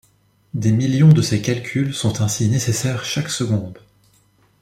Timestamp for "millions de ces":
0.71-1.43